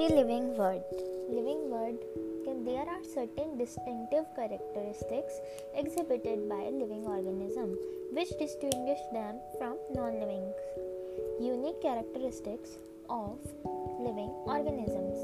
[0.00, 0.80] the living word.
[1.28, 1.98] Living word
[2.64, 5.34] there are certain distinctive characteristics
[5.76, 7.76] exhibited by a living organism
[8.16, 10.48] which distinguish them from non-living?
[11.38, 12.70] Unique characteristics
[13.10, 13.36] of
[14.00, 15.20] living organisms.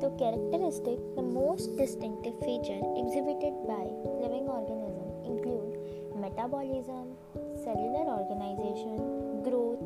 [0.00, 3.84] The characteristic the most distinctive feature exhibited by
[4.24, 5.76] living organism include
[6.16, 7.12] metabolism
[7.60, 9.84] cellular organization growth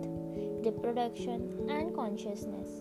[0.62, 2.78] reproduction and consciousness.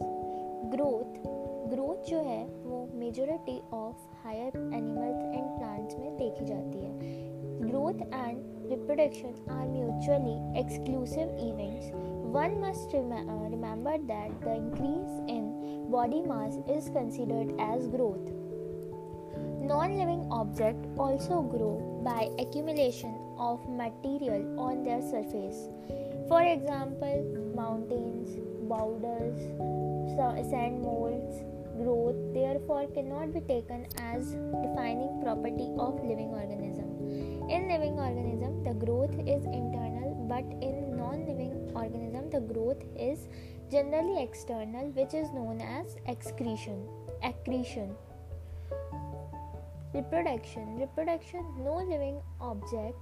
[0.69, 1.36] Growth
[1.77, 7.99] growth जो है, वो majority of higher animals and plants में देखी जाती है। Growth
[8.03, 11.91] and reproduction are mutually exclusive events
[12.35, 18.33] one must remember that the increase in body mass is considered as growth
[19.69, 21.69] non living object also grow
[22.03, 28.35] by accumulation of material on their surface for example mountains
[28.69, 29.85] boulders
[30.49, 31.11] sand mound
[31.81, 34.31] growth therefore cannot be taken as
[34.63, 36.87] defining property of living organism.
[37.49, 43.27] In living organism the growth is internal but in non-living organism the growth is
[43.71, 46.87] generally external which is known as excretion
[47.23, 47.95] accretion.
[49.93, 50.79] Reproduction.
[50.79, 52.97] Reproduction no living object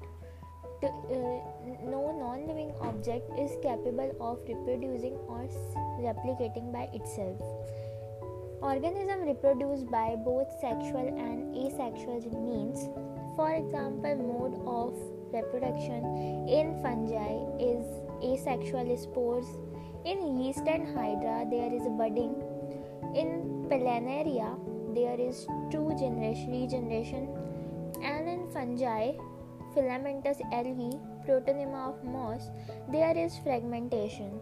[0.82, 5.48] to, uh, no non-living object is capable of reproducing or
[6.00, 7.40] replicating by itself.
[8.62, 12.90] Organisms reproduce by both sexual and asexual means.
[13.36, 14.96] For example, mode of
[15.34, 17.86] reproduction in fungi is
[18.24, 19.46] asexual spores.
[20.06, 22.36] In yeast and hydra, there is budding.
[23.14, 24.58] In planaria,
[24.94, 27.28] there is true generation, regeneration.
[28.02, 29.14] And in fungi,
[29.74, 32.50] filamentous algae, protonema of moss,
[32.92, 34.40] there is fragmentation.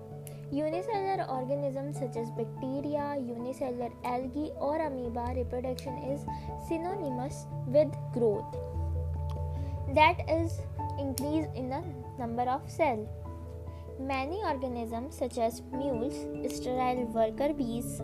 [0.52, 6.26] Unicellular organisms such as bacteria, unicellular algae, or amoeba reproduction is
[6.68, 8.56] synonymous with growth.
[9.96, 10.60] That is
[11.00, 11.84] increase in the
[12.20, 13.08] number of cells.
[14.00, 16.16] Many organisms such as mules,
[16.56, 18.02] sterile worker bees,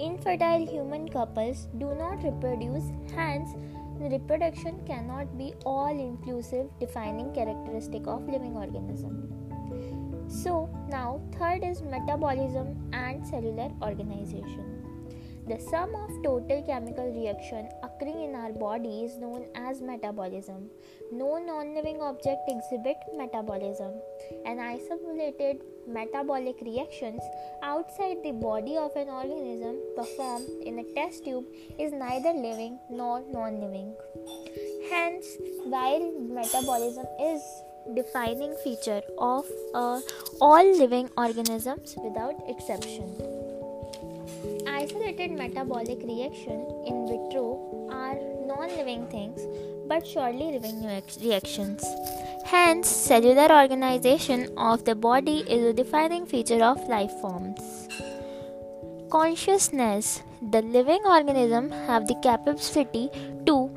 [0.00, 2.84] infertile human couples do not reproduce,
[3.14, 3.50] hence
[4.00, 9.32] reproduction cannot be all inclusive defining characteristic of living organism.
[10.28, 14.78] So, now third is metabolism and cellular organization.
[15.48, 20.68] The sum of total chemical reaction occurring in our body is known as metabolism.
[21.10, 23.94] No non-living object exhibit metabolism.
[24.44, 27.22] An isolated metabolic reactions
[27.62, 31.46] outside the body of an organism performed in a test tube
[31.78, 33.94] is neither living nor non-living.
[34.90, 35.26] Hence,
[35.64, 37.42] while metabolism is
[37.94, 40.00] defining feature of uh,
[40.40, 43.14] all living organisms without exception.
[44.66, 49.40] Isolated metabolic reaction in vitro are non-living things
[49.88, 50.84] but surely living
[51.20, 51.84] reactions.
[52.44, 57.88] Hence, cellular organization of the body is a defining feature of life forms.
[59.10, 63.10] Consciousness The living organism have the capacity
[63.46, 63.67] to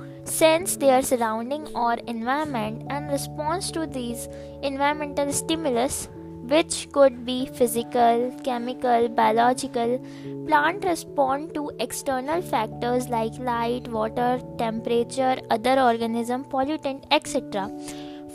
[0.41, 4.27] sense their surrounding or environment and response to these
[4.63, 6.07] environmental stimulus
[6.51, 9.99] which could be physical, chemical, biological.
[10.47, 17.69] Plant respond to external factors like light, water, temperature, other organism, pollutant, etc.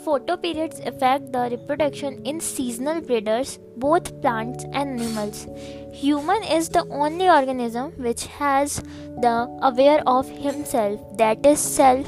[0.07, 5.47] Photoperiods affect the reproduction in seasonal breeders, both plants and animals.
[5.91, 8.77] Human is the only organism which has
[9.25, 12.07] the aware of himself, that is self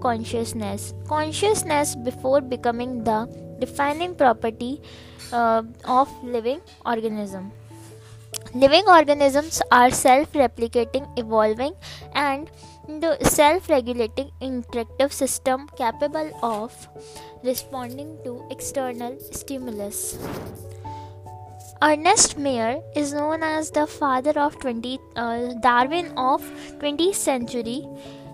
[0.00, 0.94] consciousness.
[1.08, 3.26] Consciousness before becoming the
[3.58, 4.80] defining property
[5.32, 7.50] uh, of living organism.
[8.54, 11.74] Living organisms are self replicating, evolving,
[12.14, 12.48] and
[12.98, 16.88] the self regulating interactive system capable of
[17.44, 20.18] responding to external stimulus.
[21.82, 26.42] Ernest Mayr is known as the father of 20, uh, Darwin of
[26.80, 27.86] 20th century.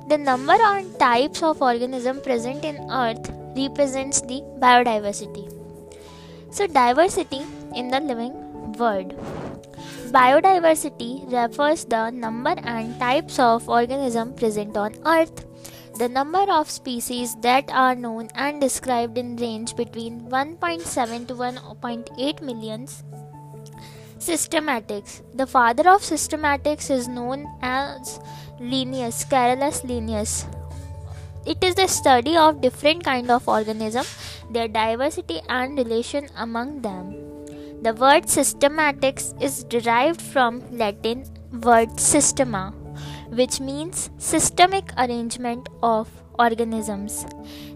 [0.08, 5.44] The number and types of organism present in Earth represents the biodiversity.
[6.50, 7.42] So, diversity
[7.74, 8.32] in the living
[8.72, 9.14] world.
[10.12, 15.44] Biodiversity refers the number and types of organisms present on Earth.
[15.98, 22.42] The number of species that are known and described in range between 1.7 to 1.8
[22.42, 23.02] millions.
[24.18, 25.22] Systematics.
[25.34, 28.20] The father of systematics is known as
[28.60, 30.46] Linnaeus, Carolus Linnaeus.
[31.46, 34.04] It is the study of different kind of organism,
[34.50, 37.35] their diversity and relation among them.
[37.86, 41.24] The word systematics is derived from Latin
[41.62, 42.74] word systema,
[43.28, 47.24] which means systemic arrangement of organisms.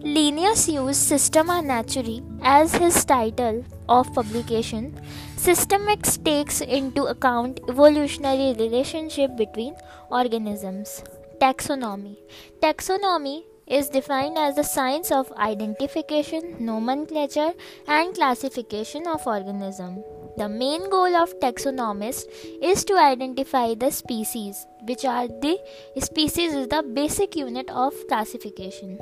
[0.00, 5.00] Linnaeus used Systema Naturae as his title of publication.
[5.36, 9.76] Systemics takes into account evolutionary relationship between
[10.10, 11.04] organisms.
[11.40, 12.16] Taxonomy.
[12.60, 17.52] Taxonomy is defined as the science of identification, nomenclature,
[17.87, 20.02] and classification of organism.
[20.37, 22.25] The main goal of taxonomists
[22.62, 25.58] is to identify the species, which are the
[26.00, 28.99] species is the basic unit of classification.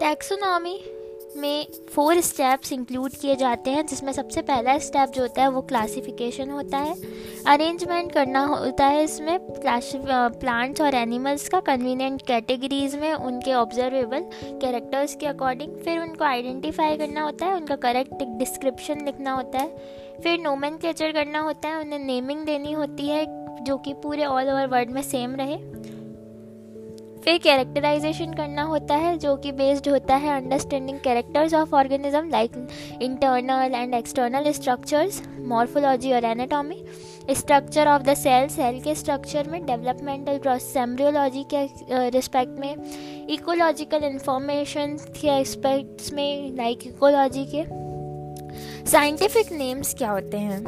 [0.00, 0.99] Taxonomy
[1.36, 5.60] में four steps include किए जाते हैं, जिसमें सबसे पहला step जो होता है, वो
[5.62, 6.94] क्लासिफिकेशन होता है।
[7.46, 15.14] अरेंजमेंट करना होता है इसमें प्लांट्स और एनिमल्स का कन्वीनियंट कैटेगरीज में, उनके ऑब्जर्वेबल कैरेक्टर्स
[15.14, 19.68] के अकॉर्डिंग फिर उनको आइडेंटिफाई करना होता है, उनका करेक्ट डिस्क्रिप्शन लिखना होता है।
[20.22, 23.26] फिर नोमन करना होता है, उन्हें नेमिंग देनी होती है,
[23.64, 25.56] जो कि पूरे ऑल ओवर वर्ल्ड में सेम रहे।
[27.24, 32.52] फिर कैरेक्टराइजेशन करना होता है, जो कि बेस्ड होता है understanding characters of organism like
[33.02, 36.82] internal and external structures morphology और anatomy
[37.30, 44.04] structure of the cell cell के स्ट्रक्चर में डेवलपमेंटल प्रोसेस एम्ब्रियोलॉजी के रिस्पेक्ट में इकोलॉजिकल
[44.04, 47.64] इंफॉर्मेशन के एस्पेक्ट्स में लाइक इकोलॉजी के.
[48.90, 50.64] साइंटिफिक नेम्स क्या होते हैं?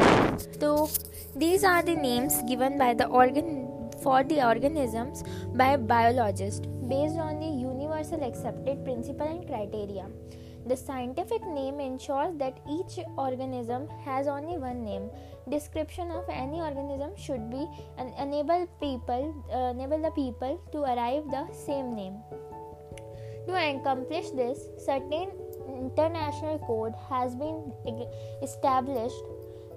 [0.61, 0.89] तो
[1.37, 3.62] these are the names given by the organ
[4.03, 10.07] for the organisms by biologists based on the universal accepted principle and criteria.
[10.67, 15.11] The scientific name ensures that each organism has only one name.
[15.51, 17.67] Description of any organism should be
[17.99, 22.15] and enable people uh, enable the people to arrive the same name.
[23.49, 25.33] To accomplish this, certain
[25.69, 27.73] international code has been
[28.41, 29.17] established.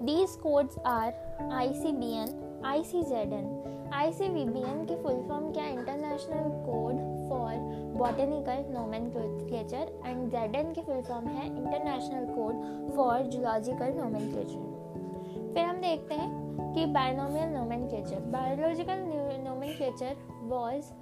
[0.00, 6.96] These codes are ICBN, ICZN, ICVBN की full form क्या international code
[7.28, 7.54] for
[7.98, 15.80] botanical nomenclature and Z की full form है international code for zoological nomenclature फिर हम
[15.80, 18.98] देखते हैं कि binomial nomenclature biological
[19.44, 20.92] nomenclature was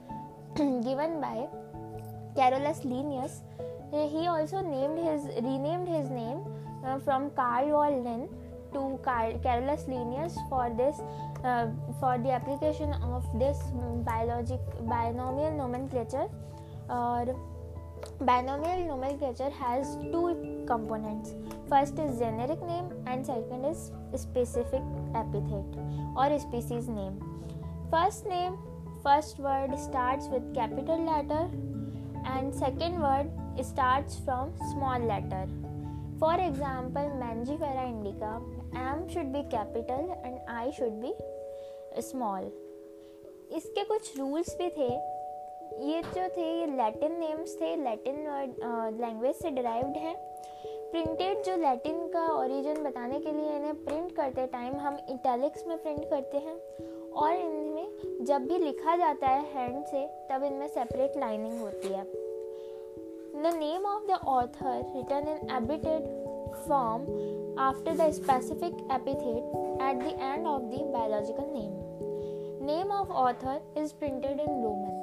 [0.61, 1.49] given by
[2.37, 3.43] Carolus Linnaeus
[3.95, 6.39] also named his renamed his name
[6.85, 8.29] uh, from Carl von Linné
[8.73, 8.99] to
[9.43, 11.01] Carolus Linnaeus for this
[11.45, 11.69] uh,
[12.01, 13.59] for the application of this
[14.05, 16.27] biologic binomial nomenclature
[16.89, 17.37] or
[18.21, 21.35] binomial nomenclature has two components.
[21.69, 24.83] First is generic name and second is specific
[25.15, 25.79] epithet
[26.17, 27.21] or species name.
[27.91, 28.59] First name
[29.03, 31.51] first word starts with capital letter
[32.25, 33.31] and second word
[33.63, 35.47] starts from small letter.
[36.19, 38.41] For example mangifera indica
[38.75, 41.13] m should be capital and i should be
[41.99, 42.53] small
[43.53, 45.15] इसके कुछ rules भी थे।
[45.87, 48.15] ये जो थे, ये Latin names थे। Latin
[49.01, 50.17] language से डिराइव्ड हैं।
[50.67, 55.83] प्रिंटेड जो लैटिन का ओरिजिन बताने के लिए इन्हें प्रिंट करते टाइम हम इटैलिक्स में
[55.83, 56.57] प्रिंट करते हैं।
[57.11, 62.05] और इनमें जब भी लिखा जाता है हैंड से, तब इनमें सेपरेट लाइनिंग होती है।
[63.43, 66.05] The name of the author written in abbreviated
[66.69, 67.03] form
[67.59, 69.45] after the specific epithet
[69.83, 71.84] at the end of the biological name
[72.67, 74.95] Name of author is printed in Roman.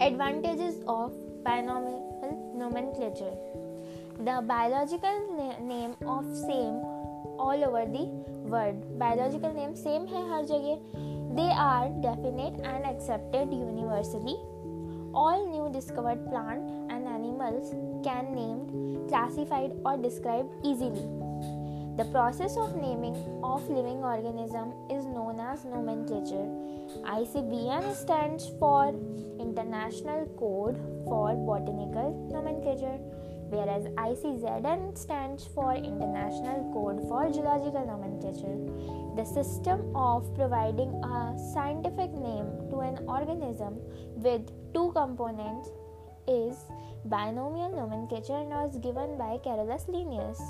[0.00, 1.12] Advantages of
[1.44, 3.34] binomial nomenclature.
[4.28, 6.78] The biological na- name of same
[7.38, 8.06] all over the
[8.54, 8.78] world.
[8.98, 10.78] Biological name same hai har jagah.
[11.40, 14.38] They are definite and accepted universally.
[15.12, 17.74] All new discovered plant and animals
[18.08, 18.72] can named,
[19.10, 21.21] classified or described easily.
[21.98, 26.48] The process of naming of living organism is known as nomenclature.
[27.04, 28.88] ICBN stands for
[29.38, 32.96] International Code for Botanical Nomenclature,
[33.52, 38.56] whereas ICZN stands for International Code for Zoological Nomenclature.
[39.14, 43.76] The system of providing a scientific name to an organism
[44.16, 45.68] with two components
[46.26, 46.56] is
[47.04, 50.40] binomial nomenclature and was given by Carolus Linnaeus.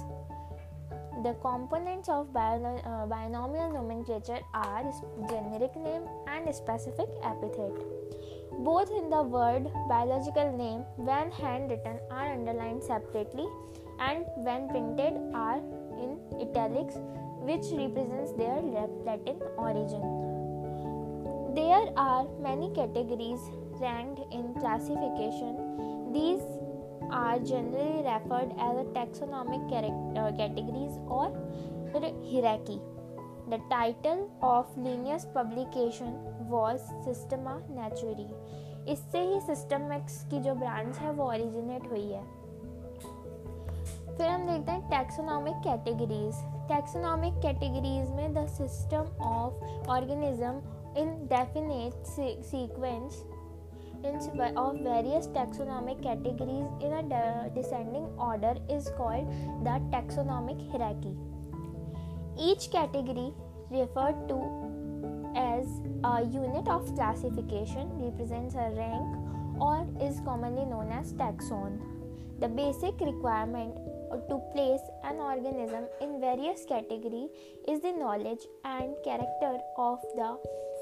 [1.20, 4.90] The components of uh, binomial nomenclature are
[5.28, 7.72] generic name and specific epithet.
[8.58, 13.46] Both in the word biological name, when handwritten, are underlined separately,
[14.00, 15.58] and when printed, are
[16.00, 16.96] in italics,
[17.44, 18.60] which represents their
[19.04, 20.02] Latin origin.
[21.54, 23.40] There are many categories
[23.80, 26.12] ranked in classification.
[26.12, 26.40] These
[27.12, 31.40] are generally referred as a taxonomic categories और
[32.24, 32.78] hierarchy
[33.50, 38.28] the title of Linnaeus publication was Systema Naturae
[38.92, 42.22] इससे ही system max की जो branch है, वो originate हुई है।
[44.16, 50.60] फिर हम देखते हैं टैक्सोनॉमिक कैटेगरीज टैक्सोनॉमिक कैटेगरीज में the system of organism
[50.98, 51.92] in definite
[52.44, 53.22] sequence
[54.04, 59.28] of various taxonomic categories in a descending order is called
[59.62, 61.14] the taxonomic hierarchy.
[62.38, 63.32] Each category
[63.70, 64.72] referred to
[65.36, 65.66] as
[66.04, 69.16] a unit of classification represents a rank
[69.60, 71.80] or is commonly known as taxon.
[72.40, 73.76] The basic requirement
[74.28, 77.28] to place an organism in various category
[77.68, 80.36] is the knowledge and character of the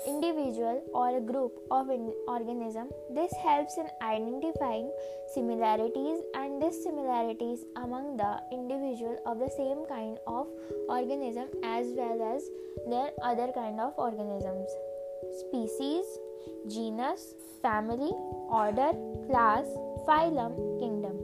[0.07, 1.88] individual or a group of
[2.26, 4.90] organism this helps in identifying
[5.35, 10.47] similarities and dissimilarities among the individual of the same kind of
[10.88, 12.49] organism as well as
[12.88, 14.71] their other kind of organisms.
[15.40, 16.04] Species
[16.69, 18.12] genus family
[18.49, 18.92] order
[19.28, 19.66] class
[20.07, 21.16] phylum kingdom.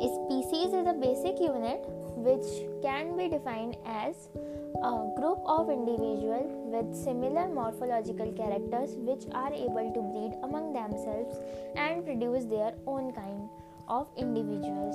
[0.00, 1.84] A species is a basic unit
[2.16, 2.48] which
[2.82, 4.28] can be defined as
[4.76, 11.36] a group of individuals with similar morphological characters which are able to breed among themselves
[11.76, 13.48] and produce their own kind
[13.88, 14.94] of individuals.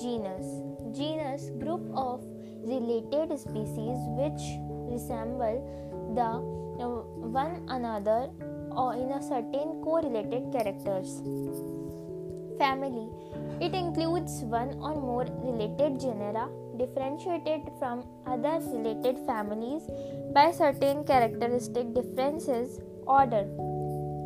[0.00, 0.46] Genus
[0.96, 2.22] Genus group of
[2.62, 4.42] related species which
[4.92, 5.58] resemble
[6.14, 6.30] the
[6.84, 6.88] uh,
[7.40, 8.30] one another
[8.70, 11.22] or in a certain correlated characters.
[12.58, 13.08] Family
[13.60, 16.48] it includes one or more related genera
[16.80, 19.82] differentiated from other related families
[20.34, 22.80] by certain characteristic differences.
[23.06, 23.44] Order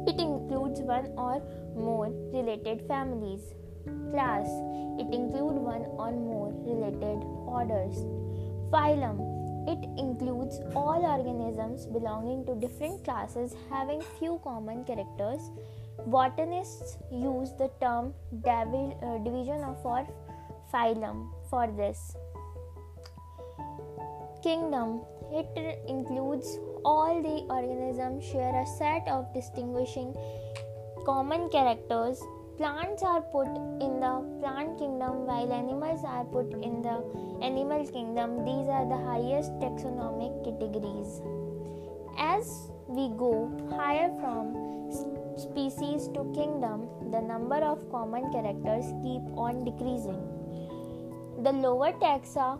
[0.07, 1.43] it includes one or
[1.75, 3.41] more related families.
[4.11, 4.47] Class
[5.03, 7.21] it includes one or more related
[7.59, 7.97] orders.
[8.73, 9.19] Phylum
[9.67, 15.41] it includes all organisms belonging to different classes having few common characters
[16.07, 18.13] Botanists use the term
[18.47, 20.07] uh, division of or
[20.73, 22.17] phylum for this.
[24.45, 25.01] Kingdom
[25.33, 30.15] it includes all the organisms share a set of distinguishing
[31.07, 32.21] common characters.
[32.59, 33.49] Plants are put
[33.81, 36.97] in the plant kingdom while animals are put in the
[37.41, 38.45] animal kingdom.
[38.45, 41.23] These are the highest taxonomic categories.
[42.19, 44.53] As we go higher from
[45.39, 50.23] species to kingdom, the number of common characters keep on decreasing.
[51.43, 52.59] The lower taxa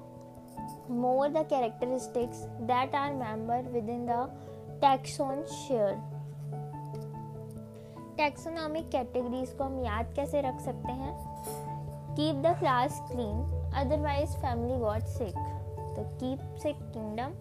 [0.91, 4.29] more the characteristics that are member within the
[4.83, 5.97] taxon share.
[8.17, 11.15] टैक्सोनॉमिक कैटेगरीज को हम याद कैसे रख सकते हैं?
[12.15, 15.35] Keep the class clean otherwise family got sick
[15.97, 17.33] तो कीप से किंगडम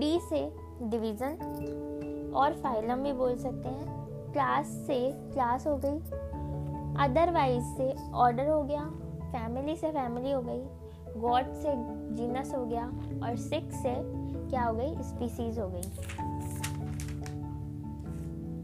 [0.00, 3.86] डी से डिवीज़न और फाइलम भी बोल सकते हैं
[4.32, 5.98] क्लास से क्लास हो गई.
[7.04, 8.84] अदरवाइज़ से ऑर्डर हो गया.
[9.32, 10.83] फैमिली से फैमिली हो गई.
[11.16, 11.72] गॉड से,
[12.16, 12.86] जीनस हो गया
[13.22, 13.94] और सिक्स से
[14.50, 14.94] क्या हो गई?
[15.02, 15.82] स्पीसीज हो गई।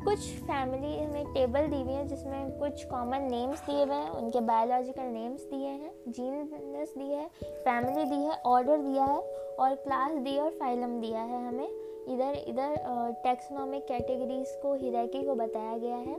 [0.04, 4.40] कुछ फैमिली में टेबल दी हुई है जिसमें कुछ कॉमन नेम्स दिए हुए हैं। उनके
[4.40, 9.20] बायोलॉजिकल नेम्स दिए हैं, जीनस दी है, फैमिली दी है, ऑर्डर दिया है
[9.56, 11.68] और क्लास दी और फाइलम दिया है हमें।
[12.08, 12.76] इधर इधर
[13.24, 16.16] टेक्सोनॉमिक कैटेगरीज को हिरैकी को बताया गया है।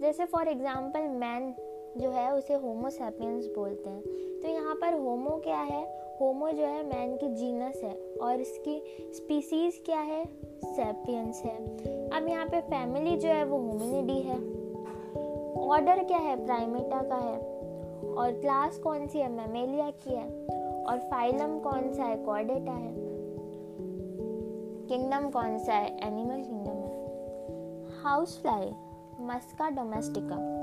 [0.00, 1.52] जैसे फॉर एग्जांपल मैन
[1.96, 4.02] जो है उसे होमोसेपियंस बोलते हैं।
[4.42, 5.98] तो यहाँ पर होमो क्या है?
[6.20, 10.24] होमो जो है मैन की जीनस है और इसकी स्पीसीज क्या है?
[10.64, 11.56] सेपियंस है।
[12.08, 14.68] अब यहाँ पे फैमिली जो है वो होमिनिडी है।
[15.68, 16.46] ऑर्डर क्या है?
[16.46, 17.38] प्राइमेटा का है।
[18.14, 19.28] और क्लास कौन सी है?
[19.28, 20.46] मेमेलिया की है।
[20.84, 22.16] और फाइलम कौन सा है?
[22.16, 22.94] कॉर्डेटा है।
[24.86, 26.06] किंगडम कौन सा है?
[26.06, 26.88] एनिमल किंगडम है।
[28.02, 28.72] House fly
[29.20, 30.58] Musca domestica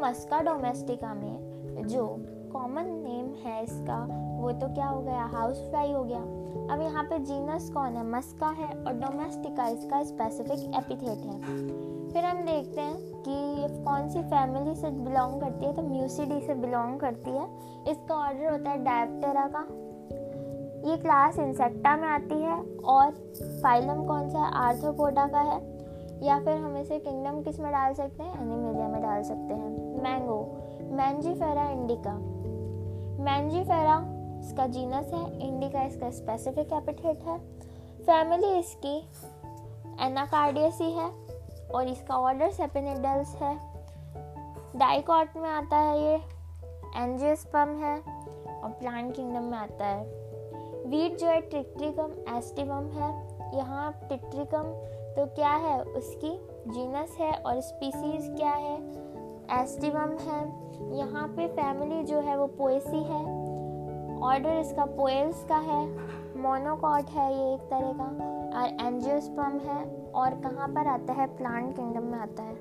[0.00, 2.06] Musca domestica में, जो
[2.52, 3.96] कॉमन नेम है इसका,
[4.40, 5.24] वो तो क्या हो गया?
[5.24, 6.20] हाउस फ्लाई हो गया।
[6.74, 8.04] अब यहाँ पे जीनस कौन है?
[8.06, 11.38] मस्का है और डोमेस्टिका इसका स्पेसिफिक एपिथेट है।
[12.10, 16.54] फिर हम देखते हैं कि कौन सी फैमिली से बिलोंग करती है तो म्यूसिडी से
[16.54, 17.46] बिलोंग करती है।
[17.88, 19.66] इसका ऑर्डर होता है डायप्टेरा का।
[20.90, 23.10] ये क्लास इंसेक्टा में आती है और
[23.62, 24.50] फाइलम कौन सा है?
[24.54, 25.77] आर्थोपोडा का है।
[26.22, 28.42] या फिर हम इसे किंगडम किसमें डाल सकते हैं?
[28.42, 30.58] एनिमेलिया में डाल सकते हैं। मैंगो।
[30.90, 32.12] Mangifera indica.
[33.24, 37.38] मैंजीफेरा इसका जीनस है। इंडिका इसका स्पेसिफिक एपिथेट है।
[37.98, 38.98] फैमिली इसकी
[40.00, 41.10] एनाकार्डियसी है
[41.74, 43.56] और इसका ऑर्डर सेपिनिडल्स है।
[44.76, 46.14] डाइकॉट में आता है ये।
[46.96, 47.96] एंजियोस्पम है
[48.62, 50.04] और प्लांट किंगडम में आता है।
[50.86, 55.82] वीट जो है टिट्रिकम एस्टिवम है। यहाँ टिट्रिकम तो क्या है?
[55.82, 58.76] उसकी जीनस है और स्पीसीज क्या है?
[59.62, 63.24] एस्टिवम है। यहाँ पे फैमिली जो है वो पोएसी है।
[64.22, 65.86] ऑर्डर इसका पोएल्स का है।
[66.38, 68.04] मोनोकॉट है ये एक तरह का।
[68.60, 71.26] और एंजियोस्पर्म है। और कहाँ पर आता है?
[71.26, 72.54] प्लांट किंगडम में आता है।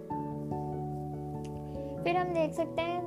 [2.04, 3.06] फिर हम देख सकते हैं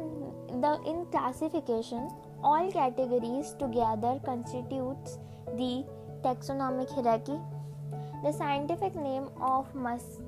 [0.61, 2.09] the in classification
[2.45, 5.85] all categories together constitutes the
[6.23, 7.60] taxonomic hierarchy
[8.25, 10.19] the scientific name of mus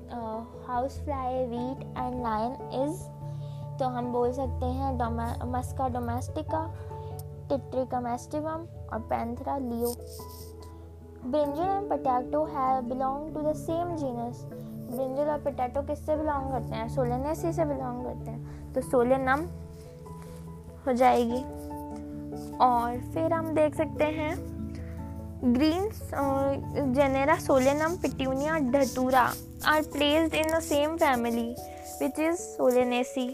[0.99, 3.03] housefly wheat and lion is
[3.79, 6.65] तो हम बोल सकते हैं मस्का डोमेस्टिका
[7.49, 9.93] टिट्रिकम एस्टिवम और Panthera leo
[11.25, 14.43] brinjal and potato है belong to the same genus
[14.95, 16.87] brinjal और potato किससे belong करते हैं?
[16.89, 19.45] सोलेनेसी से बिलोंग करते हैं। तो सोलेनम
[20.87, 21.43] हो जाएगी।
[22.57, 24.53] और फिर हम देख सकते हैं
[25.45, 25.89] green
[26.93, 29.21] genera Solanum Petunia Datura
[29.65, 31.49] are placed in the same family
[32.01, 33.27] which is Solanaceae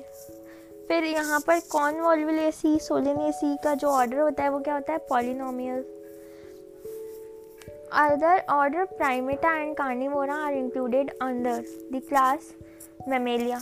[0.88, 5.00] फिर यहाँ पर कॉन वॉल्वलेसी सोलेनेसी का जो ऑर्डर होता है, वो क्या होता है?
[5.10, 5.84] Polynomial
[7.94, 11.62] other order Primata and Carnivora are included under
[11.94, 12.54] the class
[13.08, 13.58] Mammalia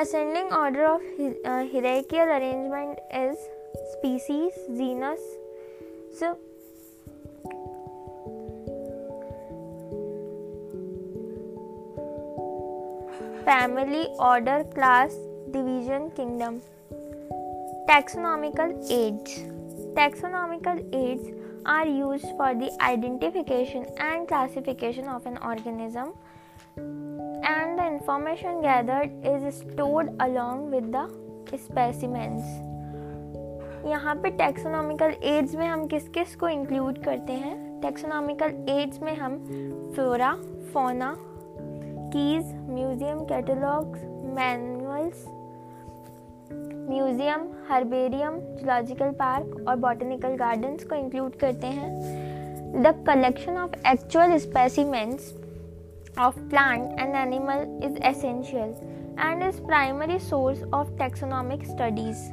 [0.00, 1.02] ascending order of
[1.72, 3.38] hierarchical arrangement is
[3.92, 5.18] species genus
[6.20, 6.34] so
[13.46, 15.14] family, order, class,
[15.52, 16.60] division, kingdom.
[17.88, 19.34] Taxonomical age.
[19.94, 21.32] Taxonomical age
[21.64, 26.12] are used for the identification and classification of an organism
[26.76, 31.06] and the information gathered is stored along with the
[31.56, 32.42] specimens
[33.86, 39.14] यहाँ पे taxonomical aids में हम किस किस को include करते हैं taxonomical aids में
[39.16, 39.38] हम
[39.94, 40.32] flora
[40.72, 41.14] fauna
[42.16, 44.02] keys museum catalogues
[44.36, 45.24] manuals
[46.90, 54.36] museum herbarium zoological park और बॉटनिकल गार्डन्स को इंक्लूड करते हैं। The collection of actual
[54.38, 55.28] specimens
[56.18, 58.74] of plant and animal is essential
[59.20, 62.26] and is primary source of taxonomic studies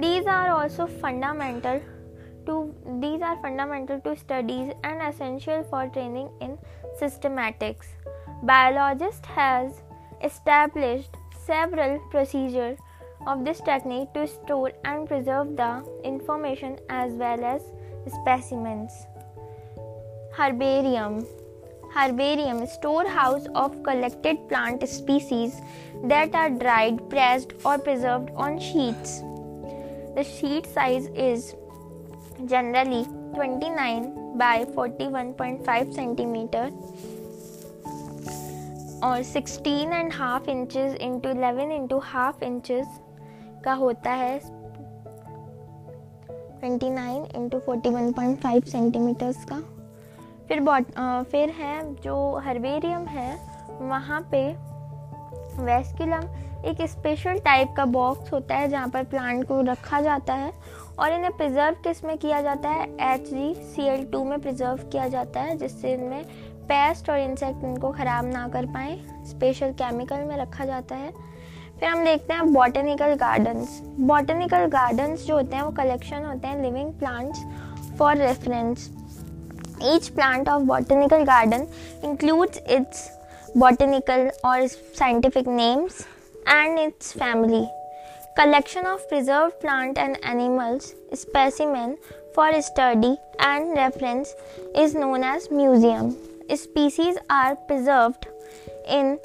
[0.00, 1.80] these are also fundamental
[2.46, 6.56] to these are fundamental to studies and essential for training in
[7.00, 7.97] systematics
[8.42, 9.82] biologist has
[10.22, 12.78] established several procedures
[13.26, 17.62] of this technique to store and preserve the information as well as
[18.06, 18.92] specimens.
[20.32, 21.26] Herbarium
[21.94, 25.54] Herbarium storehouse of collected plant species
[26.04, 29.20] that are dried, pressed, or preserved on sheets.
[30.14, 31.54] The sheet size is
[32.44, 36.70] generally 29 by 41.5 centimeter
[39.04, 42.86] or 16 and half inches into 11 into half inches
[43.64, 44.40] का होता है
[46.60, 49.62] 29 nine into forty centimetres का।
[50.48, 50.84] फिर bot
[51.30, 53.30] फिर है जो herbarium है,
[53.80, 54.42] वहाँ पे
[55.62, 56.22] वेस्कुलम
[56.64, 60.52] एक स्पेशल टाइप का बॉक्स होता है जहाँ पर प्लांट को रखा जाता है
[60.98, 62.86] और इन्हें प्रिजर्व किसमें किया जाता है?
[63.14, 66.24] H G C L two में प्रिजर्व किया जाता है, जिससे इनमें
[66.68, 71.10] पेस्ट और इंसेक्ट इनको ख़राब ना कर पाए। स्पेशल केमिकल में रखा जाता है।
[71.80, 76.62] फिर हम देखते हैं बॉटनिकल गार्डन्स बॉटनिकल गार्डन्स जो होते हैं, वो कलेक्शन होते हैं
[76.62, 77.44] living plants
[77.98, 78.88] for reference
[79.84, 81.66] each plant of botanical garden
[82.04, 83.08] includes its
[83.56, 86.00] botanical और scientific names
[86.48, 87.64] and its family
[88.36, 91.96] collection of preserve plant and animals specimen
[92.36, 94.34] for study and reference
[94.76, 96.12] is known as museum
[96.56, 98.28] Species are preserved
[98.90, 99.16] in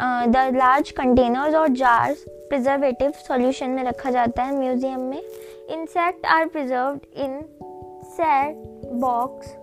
[0.00, 5.22] the large containers और jars preservative solution में रखा जाता है museum में
[5.70, 7.40] insect are preserved in
[8.16, 8.62] set
[9.00, 9.56] box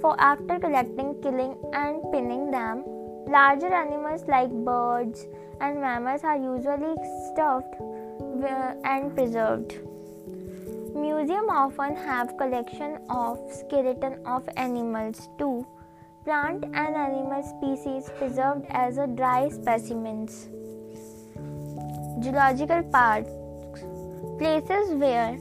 [0.00, 2.82] for after collecting, killing, and pinning them.
[3.26, 5.26] Larger animals like birds
[5.60, 6.94] and mammals are usually
[7.26, 7.74] stuffed
[8.84, 9.74] and preserved.
[10.94, 15.66] Museum often have collection of skeleton of animals too
[16.28, 20.48] plant and animal species preserved as a dry specimens.
[22.22, 23.30] Zoological parks
[24.40, 25.38] places where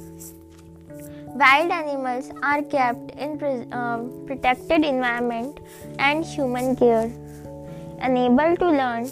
[1.41, 3.97] wild animals are kept in pre- uh,
[4.27, 5.59] protected environment
[5.99, 7.11] and human care.
[8.01, 9.09] Enable to learn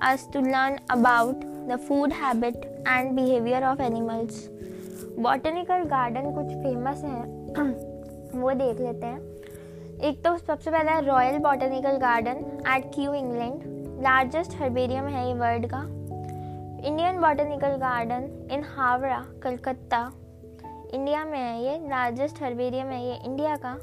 [0.00, 1.38] us to learn about
[1.68, 4.48] the food habit and behavior of animals.
[5.18, 7.22] Botanical garden, कुछ famous हैं
[8.40, 9.33] वो देख लेते हैं।
[10.04, 12.36] एक तो सबसे पहला है royal botanical garden
[12.68, 13.62] at Kew England
[14.02, 15.78] largest herbarium है ये वर्ल्ड का.
[16.88, 20.00] Indian botanical garden in Howrah Calcutta
[20.94, 21.76] India में है ये.
[21.88, 23.74] लार्जेस्ट हर्बेरियम है ये इंडिया का.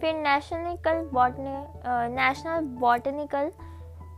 [0.00, 1.52] फिर national botany
[2.14, 3.50] national botanical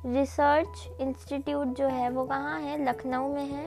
[0.07, 2.85] research institute जो है वो कहाँ है?
[2.85, 3.66] लखनऊ में है.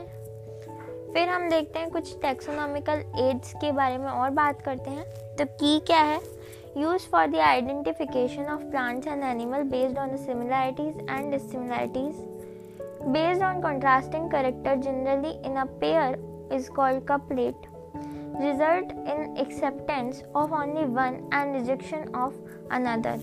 [1.14, 5.06] फिर हम देखते हैं कुछ टेक्सोनॉमिकल एड्स के बारे में और बात करते हैं.
[5.36, 6.35] तो की क्या है?
[6.77, 13.43] Use for the identification of plants and animal based on the similarities and dissimilarities based
[13.45, 16.19] on contrasting character generally in a pair
[16.53, 17.69] is called couplet
[18.41, 22.37] result in acceptance of only one and rejection of
[22.77, 23.15] another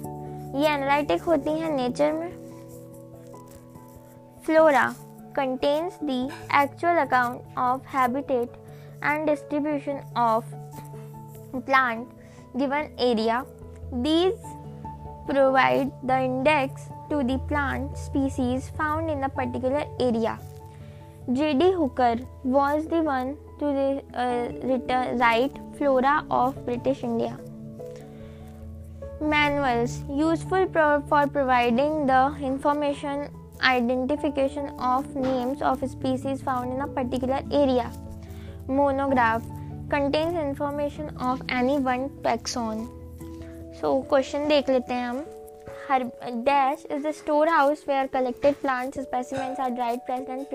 [0.55, 2.29] ये analytic होती हैं nature में
[4.45, 4.93] flora
[5.37, 6.19] contains the
[6.59, 8.53] actual account of habitat
[9.03, 10.53] and distribution of
[11.67, 12.07] plant
[12.58, 13.44] given area
[14.02, 14.34] these
[15.26, 20.38] provide the index to the plant species found in a particular area
[21.30, 27.38] j.d hooker was the one to uh, write Flora of British India.
[29.20, 33.28] Manuals useful pro- for providing the information
[33.62, 37.92] identification of names of species found in a particular area.
[38.66, 39.44] Monograph
[39.92, 42.84] contains information of any one taxon
[43.80, 45.24] so question देख लेते हैं हम।
[45.88, 46.02] हर
[46.44, 50.46] dash is the store house where collected plants specimens are dried present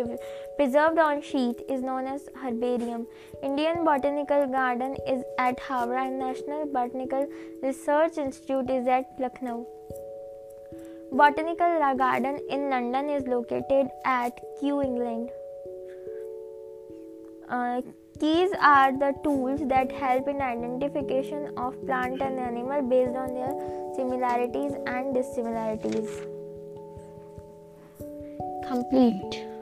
[0.58, 3.06] preserved on sheet is known as herbarium
[3.43, 7.28] Indian botanical garden is at Howrah and national botanical
[7.63, 9.63] research institute is at Lucknow
[11.13, 15.30] botanical garden in London is located at Kew England
[18.19, 23.53] Keys are the tools that help in identification of plant and animal based on their
[23.95, 26.10] similarities and dissimilarities.
[28.67, 29.57] Complete.